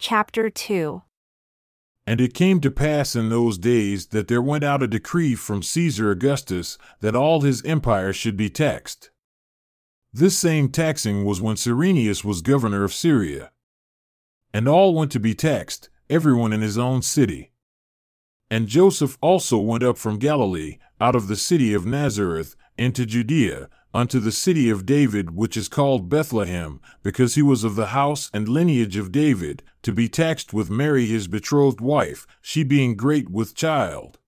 Chapter 0.00 0.48
2 0.48 1.02
And 2.06 2.20
it 2.20 2.32
came 2.32 2.60
to 2.60 2.70
pass 2.70 3.16
in 3.16 3.30
those 3.30 3.58
days 3.58 4.06
that 4.06 4.28
there 4.28 4.40
went 4.40 4.62
out 4.62 4.80
a 4.80 4.86
decree 4.86 5.34
from 5.34 5.60
Caesar 5.60 6.12
Augustus 6.12 6.78
that 7.00 7.16
all 7.16 7.40
his 7.40 7.64
empire 7.64 8.12
should 8.12 8.36
be 8.36 8.48
taxed. 8.48 9.10
This 10.12 10.38
same 10.38 10.68
taxing 10.68 11.24
was 11.24 11.42
when 11.42 11.56
Cyrenius 11.56 12.24
was 12.24 12.42
governor 12.42 12.84
of 12.84 12.94
Syria. 12.94 13.50
And 14.54 14.68
all 14.68 14.94
went 14.94 15.10
to 15.12 15.20
be 15.20 15.34
taxed, 15.34 15.90
everyone 16.08 16.52
in 16.52 16.60
his 16.60 16.78
own 16.78 17.02
city. 17.02 17.50
And 18.48 18.68
Joseph 18.68 19.18
also 19.20 19.58
went 19.58 19.82
up 19.82 19.98
from 19.98 20.20
Galilee, 20.20 20.78
out 21.00 21.16
of 21.16 21.26
the 21.26 21.36
city 21.36 21.74
of 21.74 21.84
Nazareth, 21.84 22.54
into 22.78 23.04
Judea, 23.04 23.68
unto 23.94 24.20
the 24.20 24.32
city 24.32 24.68
of 24.68 24.86
David, 24.86 25.34
which 25.34 25.56
is 25.56 25.68
called 25.68 26.08
Bethlehem, 26.08 26.80
because 27.02 27.34
he 27.34 27.42
was 27.42 27.64
of 27.64 27.74
the 27.74 27.86
house 27.86 28.30
and 28.34 28.48
lineage 28.48 28.96
of 28.96 29.12
David, 29.12 29.62
to 29.82 29.92
be 29.92 30.08
taxed 30.08 30.52
with 30.52 30.70
Mary 30.70 31.06
his 31.06 31.28
betrothed 31.28 31.80
wife, 31.80 32.26
she 32.40 32.62
being 32.62 32.96
great 32.96 33.30
with 33.30 33.54
child. 33.54 34.18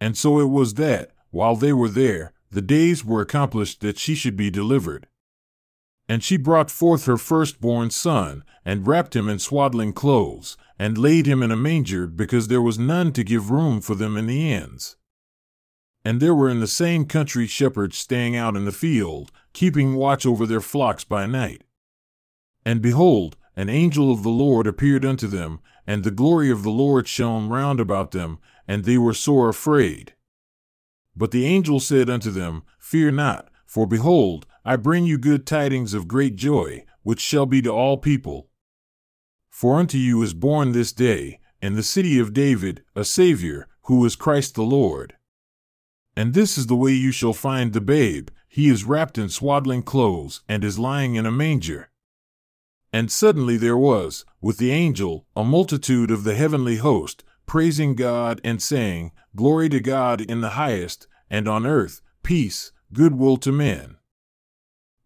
And 0.00 0.16
so 0.16 0.38
it 0.38 0.48
was 0.48 0.74
that, 0.74 1.12
while 1.30 1.56
they 1.56 1.72
were 1.72 1.88
there, 1.88 2.32
the 2.50 2.62
days 2.62 3.04
were 3.04 3.20
accomplished 3.20 3.80
that 3.80 3.98
she 3.98 4.14
should 4.14 4.36
be 4.36 4.50
delivered. 4.50 5.08
And 6.08 6.24
she 6.24 6.36
brought 6.36 6.70
forth 6.70 7.04
her 7.04 7.18
firstborn 7.18 7.90
son, 7.90 8.44
and 8.64 8.86
wrapped 8.86 9.14
him 9.14 9.28
in 9.28 9.38
swaddling 9.38 9.92
clothes, 9.92 10.56
and 10.78 10.96
laid 10.96 11.26
him 11.26 11.42
in 11.42 11.50
a 11.50 11.56
manger, 11.56 12.06
because 12.06 12.48
there 12.48 12.62
was 12.62 12.78
none 12.78 13.12
to 13.12 13.24
give 13.24 13.50
room 13.50 13.80
for 13.80 13.94
them 13.94 14.16
in 14.16 14.26
the 14.26 14.52
inns. 14.52 14.96
And 16.08 16.20
there 16.20 16.34
were 16.34 16.48
in 16.48 16.60
the 16.60 16.66
same 16.66 17.04
country 17.04 17.46
shepherds 17.46 17.98
staying 17.98 18.34
out 18.34 18.56
in 18.56 18.64
the 18.64 18.72
field, 18.72 19.30
keeping 19.52 19.94
watch 19.94 20.24
over 20.24 20.46
their 20.46 20.62
flocks 20.62 21.04
by 21.04 21.26
night. 21.26 21.64
And 22.64 22.80
behold, 22.80 23.36
an 23.54 23.68
angel 23.68 24.10
of 24.10 24.22
the 24.22 24.30
Lord 24.30 24.66
appeared 24.66 25.04
unto 25.04 25.26
them, 25.26 25.60
and 25.86 26.02
the 26.02 26.10
glory 26.10 26.50
of 26.50 26.62
the 26.62 26.70
Lord 26.70 27.06
shone 27.08 27.50
round 27.50 27.78
about 27.78 28.12
them, 28.12 28.38
and 28.66 28.84
they 28.84 28.96
were 28.96 29.12
sore 29.12 29.50
afraid. 29.50 30.14
But 31.14 31.30
the 31.30 31.44
angel 31.44 31.78
said 31.78 32.08
unto 32.08 32.30
them, 32.30 32.62
Fear 32.78 33.10
not, 33.10 33.50
for 33.66 33.86
behold, 33.86 34.46
I 34.64 34.76
bring 34.76 35.04
you 35.04 35.18
good 35.18 35.46
tidings 35.46 35.92
of 35.92 36.08
great 36.08 36.36
joy, 36.36 36.86
which 37.02 37.20
shall 37.20 37.44
be 37.44 37.60
to 37.60 37.70
all 37.70 37.98
people. 37.98 38.48
For 39.50 39.78
unto 39.78 39.98
you 39.98 40.22
is 40.22 40.32
born 40.32 40.72
this 40.72 40.90
day, 40.90 41.40
in 41.60 41.74
the 41.74 41.82
city 41.82 42.18
of 42.18 42.32
David, 42.32 42.82
a 42.96 43.04
Saviour, 43.04 43.68
who 43.82 44.02
is 44.06 44.16
Christ 44.16 44.54
the 44.54 44.62
Lord. 44.62 45.17
And 46.18 46.34
this 46.34 46.58
is 46.58 46.66
the 46.66 46.74
way 46.74 46.90
you 46.90 47.12
shall 47.12 47.32
find 47.32 47.72
the 47.72 47.80
babe. 47.80 48.30
He 48.48 48.68
is 48.68 48.82
wrapped 48.82 49.18
in 49.18 49.28
swaddling 49.28 49.84
clothes, 49.84 50.42
and 50.48 50.64
is 50.64 50.76
lying 50.76 51.14
in 51.14 51.26
a 51.26 51.30
manger. 51.30 51.90
And 52.92 53.08
suddenly 53.08 53.56
there 53.56 53.76
was, 53.76 54.24
with 54.40 54.58
the 54.58 54.72
angel, 54.72 55.26
a 55.36 55.44
multitude 55.44 56.10
of 56.10 56.24
the 56.24 56.34
heavenly 56.34 56.78
host, 56.78 57.22
praising 57.46 57.94
God 57.94 58.40
and 58.42 58.60
saying, 58.60 59.12
Glory 59.36 59.68
to 59.68 59.78
God 59.78 60.20
in 60.20 60.40
the 60.40 60.58
highest, 60.58 61.06
and 61.30 61.46
on 61.46 61.64
earth, 61.64 62.00
peace, 62.24 62.72
goodwill 62.92 63.36
to 63.36 63.52
men. 63.52 63.97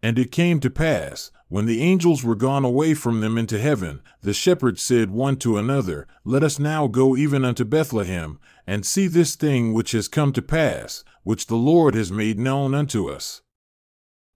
And 0.02 0.18
it 0.18 0.32
came 0.32 0.58
to 0.60 0.70
pass, 0.70 1.30
when 1.48 1.66
the 1.66 1.82
angels 1.82 2.24
were 2.24 2.34
gone 2.34 2.64
away 2.64 2.94
from 2.94 3.20
them 3.20 3.36
into 3.36 3.58
heaven, 3.58 4.00
the 4.22 4.32
shepherds 4.32 4.80
said 4.80 5.10
one 5.10 5.36
to 5.36 5.58
another, 5.58 6.08
Let 6.24 6.42
us 6.42 6.58
now 6.58 6.86
go 6.86 7.14
even 7.14 7.44
unto 7.44 7.64
Bethlehem, 7.64 8.40
and 8.66 8.86
see 8.86 9.06
this 9.06 9.36
thing 9.36 9.72
which 9.72 9.92
has 9.92 10.08
come 10.08 10.32
to 10.32 10.40
pass, 10.42 11.04
which 11.22 11.46
the 11.46 11.56
Lord 11.56 11.94
has 11.94 12.10
made 12.10 12.38
known 12.38 12.74
unto 12.74 13.08
us. 13.08 13.42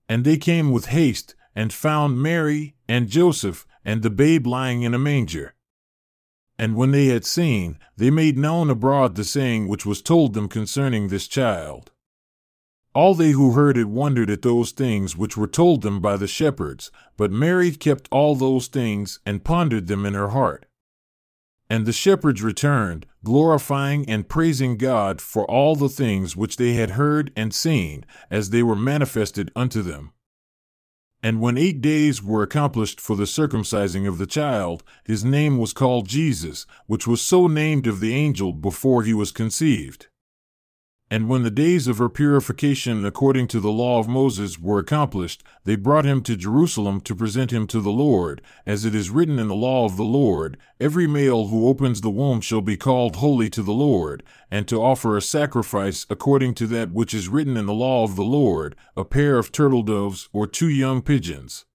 And 0.09 0.25
they 0.25 0.37
came 0.37 0.71
with 0.71 0.87
haste, 0.87 1.35
and 1.55 1.73
found 1.73 2.23
Mary, 2.23 2.77
and 2.87 3.09
Joseph, 3.09 3.67
and 3.83 4.03
the 4.03 4.11
babe 4.11 4.47
lying 4.47 4.83
in 4.83 4.93
a 4.93 4.99
manger. 4.99 5.55
And 6.59 6.77
when 6.77 6.91
they 6.91 7.07
had 7.07 7.25
seen, 7.25 7.79
they 7.97 8.11
made 8.11 8.37
known 8.37 8.69
abroad 8.71 9.15
the 9.15 9.25
saying 9.25 9.69
which 9.69 9.87
was 9.87 10.03
told 10.03 10.35
them 10.35 10.49
concerning 10.49 11.09
this 11.09 11.27
child. 11.27 11.93
All 12.97 13.15
they 13.15 13.33
who 13.33 13.53
heard 13.53 13.77
it 13.77 13.91
wondered 13.91 14.31
at 14.31 14.41
those 14.41 14.71
things 14.71 15.15
which 15.15 15.37
were 15.37 15.47
told 15.47 15.83
them 15.83 16.01
by 16.01 16.17
the 16.17 16.27
shepherds, 16.27 16.91
but 17.19 17.31
Mary 17.31 17.71
kept 17.73 18.09
all 18.11 18.35
those 18.35 18.69
things 18.69 19.21
and 19.27 19.45
pondered 19.45 19.87
them 19.87 20.07
in 20.07 20.15
her 20.15 20.29
heart. 20.29 20.65
And 21.69 21.85
the 21.85 21.93
shepherds 21.93 22.43
returned, 22.43 23.05
glorifying 23.23 24.09
and 24.09 24.31
praising 24.31 24.79
God 24.79 25.21
for 25.21 25.45
all 25.45 25.77
the 25.77 25.91
things 25.91 26.37
which 26.37 26.57
they 26.57 26.73
had 26.73 26.93
heard 26.93 27.35
and 27.37 27.53
seen, 27.53 28.07
as 28.31 28.49
they 28.49 28.63
were 28.63 28.75
manifested 28.75 29.53
unto 29.55 29.83
them. 29.83 30.13
And 31.23 31.43
when 31.43 31.59
eight 31.59 31.83
days 31.83 32.23
were 32.23 32.43
accomplished 32.43 32.99
for 32.99 33.15
the 33.15 33.25
circumcising 33.25 34.09
of 34.09 34.17
the 34.17 34.27
child, 34.27 34.83
his 35.05 35.23
name 35.23 35.59
was 35.59 35.75
called 35.75 36.09
Jesus, 36.09 36.65
which 36.87 37.07
was 37.07 37.21
so 37.21 37.47
named 37.47 37.87
of 37.87 38.01
the 38.01 38.15
angel 38.15 38.55
before 38.55 39.03
he 39.03 39.13
was 39.13 39.33
conceived. 39.33 40.07
And 41.09 41.29
when 41.29 41.45
the 41.45 41.53
days 41.53 41.87
of 41.87 41.99
her 41.99 42.09
purification 42.09 43.07
according 43.07 43.47
to 43.49 43.61
the 43.61 43.71
law 43.71 44.01
of 44.01 44.09
Moses 44.09 44.59
were 44.59 44.81
accomplished, 44.81 45.45
they 45.63 45.77
brought 45.77 46.05
him 46.05 46.21
to 46.23 46.37
Jerusalem 46.37 47.01
to 47.03 47.15
present 47.15 47.53
him 47.53 47.69
to 47.69 47.81
the 47.81 47.93
Lord, 47.93 48.43
as 48.67 48.85
it 48.85 48.93
is 48.93 49.09
written 49.09 49.39
in 49.39 49.47
the 49.47 49.55
law 49.55 49.85
of 49.85 49.97
the 49.97 50.05
Lord 50.05 50.57
Every 50.81 51.07
male 51.07 51.47
who 51.47 51.69
opens 51.69 52.01
the 52.01 52.11
womb 52.11 52.41
shall 52.41 52.61
be 52.61 52.77
called 52.77 53.17
holy 53.17 53.49
to 53.51 53.63
the 53.63 53.73
Lord, 53.73 54.25
and 54.51 54.67
to 54.67 54.83
offer 54.83 55.17
a 55.17 55.23
sacrifice 55.23 56.07
according 56.11 56.55
to 56.55 56.67
that 56.67 56.91
which 56.91 57.15
is 57.15 57.29
written 57.29 57.57
in 57.57 57.67
the 57.67 57.73
law 57.73 58.03
of 58.03 58.17
the 58.17 58.25
Lord, 58.25 58.75
a 58.97 59.05
pair 59.05 59.39
of 59.39 59.53
turtle 59.53 59.85
doves 59.85 60.29
or 60.33 60.49
two 60.49 60.69
young 60.69 61.03
pigeons. 61.03 61.67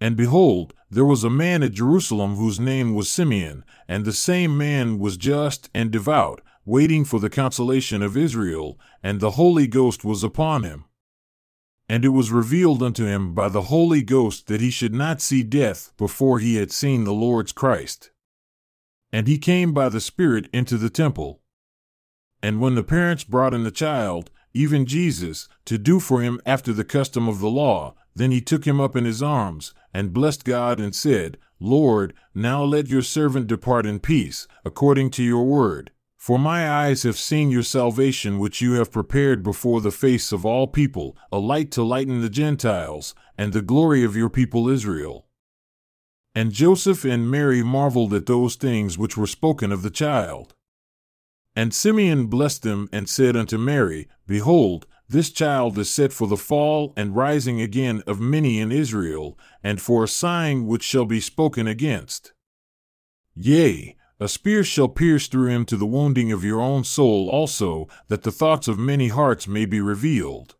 And 0.00 0.16
behold, 0.16 0.72
there 0.90 1.04
was 1.04 1.22
a 1.22 1.30
man 1.30 1.62
at 1.62 1.72
Jerusalem 1.72 2.36
whose 2.36 2.58
name 2.58 2.94
was 2.94 3.10
Simeon, 3.10 3.62
and 3.86 4.04
the 4.04 4.12
same 4.12 4.56
man 4.56 4.98
was 4.98 5.18
just 5.18 5.68
and 5.74 5.90
devout 5.90 6.40
waiting 6.64 7.04
for 7.04 7.18
the 7.18 7.30
consolation 7.30 8.02
of 8.02 8.16
Israel, 8.16 8.78
and 9.02 9.20
the 9.20 9.32
Holy 9.32 9.66
Ghost 9.66 10.04
was 10.04 10.22
upon 10.22 10.62
him. 10.62 10.84
And 11.88 12.04
it 12.04 12.10
was 12.10 12.30
revealed 12.30 12.82
unto 12.82 13.04
him 13.04 13.34
by 13.34 13.48
the 13.48 13.62
Holy 13.62 14.02
Ghost 14.02 14.46
that 14.46 14.60
he 14.60 14.70
should 14.70 14.94
not 14.94 15.20
see 15.20 15.42
death 15.42 15.92
before 15.98 16.38
he 16.38 16.56
had 16.56 16.70
seen 16.70 17.04
the 17.04 17.12
Lord's 17.12 17.52
Christ. 17.52 18.10
And 19.12 19.26
he 19.26 19.38
came 19.38 19.74
by 19.74 19.88
the 19.88 20.00
Spirit 20.00 20.48
into 20.52 20.78
the 20.78 20.88
temple. 20.88 21.42
And 22.42 22.60
when 22.60 22.74
the 22.74 22.82
parents 22.82 23.24
brought 23.24 23.54
in 23.54 23.64
the 23.64 23.70
child, 23.70 24.30
even 24.54 24.86
Jesus, 24.86 25.48
to 25.64 25.78
do 25.78 26.00
for 26.00 26.20
him 26.20 26.40
after 26.46 26.72
the 26.72 26.84
custom 26.84 27.28
of 27.28 27.40
the 27.40 27.50
law, 27.50 27.94
then 28.14 28.30
he 28.30 28.40
took 28.40 28.66
him 28.66 28.80
up 28.80 28.94
in 28.96 29.04
his 29.04 29.22
arms, 29.22 29.74
and 29.92 30.12
blessed 30.12 30.44
God, 30.44 30.78
and 30.78 30.94
said, 30.94 31.38
Lord, 31.58 32.14
now 32.34 32.62
let 32.62 32.88
your 32.88 33.02
servant 33.02 33.46
depart 33.46 33.86
in 33.86 34.00
peace, 34.00 34.46
according 34.64 35.10
to 35.12 35.22
your 35.22 35.44
word. 35.44 35.90
For 36.22 36.38
my 36.38 36.70
eyes 36.70 37.02
have 37.02 37.18
seen 37.18 37.50
your 37.50 37.64
salvation, 37.64 38.38
which 38.38 38.60
you 38.60 38.74
have 38.74 38.92
prepared 38.92 39.42
before 39.42 39.80
the 39.80 39.90
face 39.90 40.30
of 40.30 40.46
all 40.46 40.68
people, 40.68 41.16
a 41.32 41.38
light 41.40 41.72
to 41.72 41.82
lighten 41.82 42.20
the 42.20 42.30
Gentiles, 42.30 43.12
and 43.36 43.52
the 43.52 43.60
glory 43.60 44.04
of 44.04 44.14
your 44.14 44.30
people 44.30 44.68
Israel. 44.68 45.26
And 46.32 46.52
Joseph 46.52 47.04
and 47.04 47.28
Mary 47.28 47.64
marveled 47.64 48.14
at 48.14 48.26
those 48.26 48.54
things 48.54 48.96
which 48.96 49.16
were 49.16 49.26
spoken 49.26 49.72
of 49.72 49.82
the 49.82 49.90
child. 49.90 50.54
And 51.56 51.74
Simeon 51.74 52.28
blessed 52.28 52.62
them, 52.62 52.88
and 52.92 53.08
said 53.08 53.34
unto 53.34 53.58
Mary, 53.58 54.06
Behold, 54.24 54.86
this 55.08 55.32
child 55.32 55.76
is 55.76 55.90
set 55.90 56.12
for 56.12 56.28
the 56.28 56.36
fall 56.36 56.92
and 56.96 57.16
rising 57.16 57.60
again 57.60 58.00
of 58.06 58.20
many 58.20 58.60
in 58.60 58.70
Israel, 58.70 59.36
and 59.60 59.82
for 59.82 60.04
a 60.04 60.08
sign 60.08 60.68
which 60.68 60.84
shall 60.84 61.04
be 61.04 61.18
spoken 61.18 61.66
against. 61.66 62.32
Yea, 63.34 63.96
a 64.22 64.28
spear 64.28 64.62
shall 64.62 64.88
pierce 64.88 65.26
through 65.26 65.48
him 65.48 65.64
to 65.64 65.76
the 65.76 65.84
wounding 65.84 66.30
of 66.30 66.44
your 66.44 66.60
own 66.60 66.84
soul 66.84 67.28
also, 67.28 67.88
that 68.06 68.22
the 68.22 68.30
thoughts 68.30 68.68
of 68.68 68.78
many 68.78 69.08
hearts 69.08 69.48
may 69.48 69.64
be 69.64 69.80
revealed. 69.80 70.54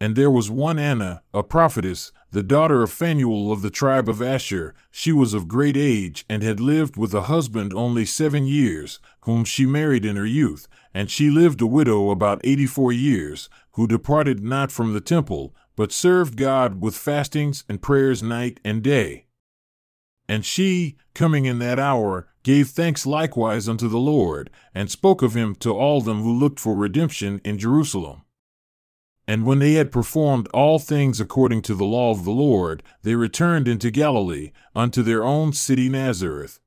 And 0.00 0.16
there 0.16 0.30
was 0.30 0.50
one 0.50 0.78
Anna, 0.78 1.22
a 1.34 1.42
prophetess, 1.42 2.12
the 2.30 2.42
daughter 2.42 2.82
of 2.82 2.90
Phanuel 2.90 3.52
of 3.52 3.60
the 3.60 3.68
tribe 3.70 4.08
of 4.08 4.22
Asher. 4.22 4.74
She 4.90 5.12
was 5.12 5.34
of 5.34 5.48
great 5.48 5.76
age, 5.76 6.24
and 6.30 6.42
had 6.42 6.58
lived 6.58 6.96
with 6.96 7.12
a 7.12 7.22
husband 7.22 7.74
only 7.74 8.06
seven 8.06 8.46
years, 8.46 9.00
whom 9.20 9.44
she 9.44 9.66
married 9.66 10.06
in 10.06 10.16
her 10.16 10.26
youth, 10.26 10.66
and 10.94 11.10
she 11.10 11.28
lived 11.28 11.60
a 11.60 11.66
widow 11.66 12.08
about 12.08 12.40
eighty 12.42 12.66
four 12.66 12.90
years, 12.90 13.50
who 13.72 13.86
departed 13.86 14.42
not 14.42 14.72
from 14.72 14.94
the 14.94 15.00
temple, 15.02 15.54
but 15.76 15.92
served 15.92 16.38
God 16.38 16.80
with 16.80 16.96
fastings 16.96 17.64
and 17.68 17.82
prayers 17.82 18.22
night 18.22 18.60
and 18.64 18.82
day. 18.82 19.26
And 20.28 20.44
she, 20.44 20.96
coming 21.14 21.44
in 21.44 21.60
that 21.60 21.78
hour, 21.78 22.26
gave 22.46 22.68
thanks 22.68 23.04
likewise 23.04 23.68
unto 23.68 23.88
the 23.88 23.98
Lord, 23.98 24.50
and 24.72 24.88
spoke 24.88 25.20
of 25.20 25.34
him 25.34 25.56
to 25.56 25.72
all 25.72 26.00
them 26.00 26.22
who 26.22 26.32
looked 26.32 26.60
for 26.60 26.76
redemption 26.76 27.40
in 27.44 27.58
Jerusalem. 27.58 28.22
And 29.26 29.44
when 29.44 29.58
they 29.58 29.72
had 29.72 29.90
performed 29.90 30.46
all 30.54 30.78
things 30.78 31.20
according 31.20 31.62
to 31.62 31.74
the 31.74 31.84
law 31.84 32.12
of 32.12 32.24
the 32.24 32.30
Lord, 32.30 32.84
they 33.02 33.16
returned 33.16 33.66
into 33.66 33.90
Galilee, 33.90 34.52
unto 34.76 35.02
their 35.02 35.24
own 35.24 35.54
city 35.54 35.88
Nazareth. 35.88 36.60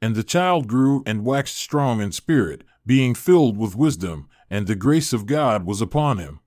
And 0.00 0.14
the 0.14 0.22
child 0.22 0.68
grew 0.68 1.02
and 1.04 1.24
waxed 1.24 1.56
strong 1.56 2.00
in 2.00 2.12
spirit, 2.12 2.62
being 2.86 3.16
filled 3.16 3.58
with 3.58 3.74
wisdom, 3.74 4.28
and 4.48 4.68
the 4.68 4.76
grace 4.76 5.12
of 5.12 5.26
God 5.26 5.66
was 5.66 5.80
upon 5.80 6.18
him. 6.18 6.38